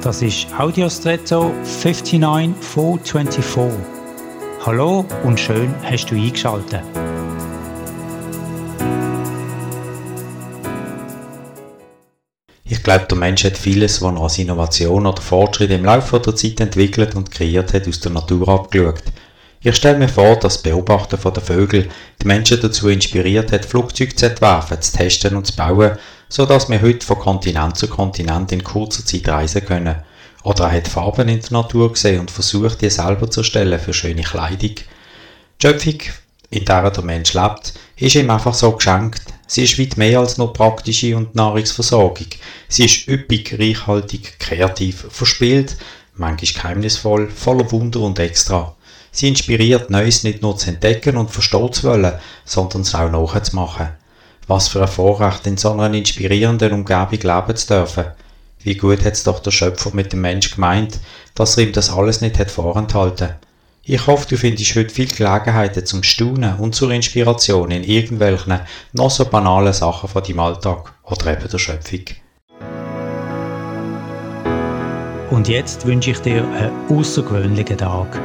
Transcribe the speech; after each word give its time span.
Das 0.00 0.22
ist 0.22 0.46
Audiostretto 0.56 1.52
59424. 1.64 3.80
Hallo 4.64 5.04
und 5.24 5.40
schön 5.40 5.74
hast 5.82 6.06
du 6.06 6.14
eingeschaltet. 6.14 6.82
Ich 12.62 12.80
glaube, 12.84 13.06
der 13.06 13.18
Mensch 13.18 13.42
hat 13.42 13.58
vieles, 13.58 14.00
was 14.00 14.14
er 14.14 14.20
als 14.20 14.38
Innovation 14.38 15.04
oder 15.04 15.20
Fortschritt 15.20 15.72
im 15.72 15.84
Laufe 15.84 16.20
der 16.20 16.36
Zeit 16.36 16.60
entwickelt 16.60 17.16
und 17.16 17.32
kreiert 17.32 17.74
hat, 17.74 17.88
aus 17.88 17.98
der 17.98 18.12
Natur 18.12 18.48
abgeschaut. 18.48 19.02
Ich 19.60 19.74
stelle 19.74 19.98
mir 19.98 20.08
vor, 20.08 20.36
dass 20.36 20.54
das 20.54 20.62
Beobachten 20.62 21.18
der 21.20 21.42
Vögel 21.42 21.88
die 22.22 22.26
Menschen 22.26 22.60
dazu 22.60 22.88
inspiriert 22.88 23.50
hat, 23.50 23.64
Flugzeuge 23.64 24.14
zu 24.14 24.26
entwerfen, 24.26 24.80
zu 24.80 24.96
testen 24.96 25.34
und 25.34 25.48
zu 25.48 25.56
bauen, 25.56 25.98
so 26.28 26.46
dass 26.46 26.68
wir 26.68 26.80
heute 26.80 27.04
von 27.04 27.18
Kontinent 27.18 27.76
zu 27.76 27.88
Kontinent 27.88 28.52
in 28.52 28.62
kurzer 28.62 29.04
Zeit 29.04 29.28
reisen 29.28 29.64
können. 29.64 29.96
Oder 30.44 30.64
er 30.66 30.72
hat 30.72 30.86
Farben 30.86 31.28
in 31.28 31.40
der 31.40 31.52
Natur 31.52 31.92
gesehen 31.92 32.20
und 32.20 32.30
versucht, 32.30 32.82
die 32.82 32.90
selber 32.90 33.28
zu 33.30 33.40
erstellen 33.40 33.80
für 33.80 33.92
schöne 33.92 34.22
Kleidung. 34.22 34.76
Die 34.76 35.66
Schöpfung, 35.66 35.98
in 36.50 36.64
der 36.64 36.90
der 36.90 37.04
Mensch 37.04 37.34
lebt, 37.34 37.74
ist 37.96 38.14
ihm 38.14 38.30
einfach 38.30 38.54
so 38.54 38.72
geschenkt. 38.72 39.22
Sie 39.48 39.64
ist 39.64 39.78
weit 39.78 39.96
mehr 39.96 40.20
als 40.20 40.38
nur 40.38 40.52
praktische 40.52 41.16
und 41.16 41.34
Nahrungsversorgung. 41.34 42.28
Sie 42.68 42.84
ist 42.84 43.08
üppig, 43.08 43.58
reichhaltig, 43.58 44.38
kreativ, 44.38 45.06
verspielt, 45.10 45.76
manchmal 46.18 46.52
geheimnisvoll, 46.52 47.28
voller 47.28 47.70
Wunder 47.72 48.00
und 48.00 48.18
Extra. 48.18 48.74
Sie 49.10 49.28
inspiriert, 49.28 49.90
Neues 49.90 50.22
nicht 50.22 50.42
nur 50.42 50.56
zu 50.56 50.68
entdecken 50.70 51.16
und 51.16 51.30
verstehen 51.30 51.72
zu 51.72 51.84
wollen, 51.84 52.12
sondern 52.44 52.82
es 52.82 52.94
auch 52.94 53.10
nachzumachen. 53.10 53.88
Was 54.46 54.68
für 54.68 54.82
ein 54.82 54.88
Vorrecht, 54.88 55.46
in 55.46 55.56
so 55.56 55.72
einer 55.72 55.92
inspirierenden 55.92 56.72
Umgebung 56.72 57.20
leben 57.20 57.56
zu 57.56 57.66
dürfen. 57.66 58.04
Wie 58.60 58.76
gut 58.76 59.04
hat 59.04 59.12
es 59.12 59.24
doch 59.24 59.40
der 59.40 59.50
Schöpfer 59.50 59.90
mit 59.92 60.12
dem 60.12 60.20
Mensch 60.20 60.50
gemeint, 60.54 60.98
dass 61.34 61.56
er 61.56 61.64
ihm 61.64 61.72
das 61.72 61.90
alles 61.90 62.20
nicht 62.20 62.38
hat 62.38 62.50
vorenthalten. 62.50 63.34
Ich 63.90 64.06
hoffe, 64.06 64.26
du 64.28 64.36
findest 64.36 64.74
heute 64.74 64.94
viele 64.94 65.14
Gelegenheiten 65.14 65.86
zum 65.86 66.02
Staunen 66.02 66.56
und 66.56 66.74
zur 66.74 66.90
Inspiration 66.90 67.70
in 67.70 67.84
irgendwelchen 67.84 68.60
noch 68.92 69.10
so 69.10 69.24
banalen 69.24 69.72
Sachen 69.72 70.08
von 70.08 70.22
deinem 70.22 70.40
Alltag 70.40 70.92
oder 71.04 71.32
eben 71.32 71.48
der 71.48 71.58
Schöpfung. 71.58 72.04
Und 75.30 75.46
jetzt 75.46 75.86
wünsche 75.86 76.12
ich 76.12 76.20
dir 76.20 76.42
einen 76.42 76.72
außergewöhnlichen 76.88 77.76
Tag. 77.76 78.20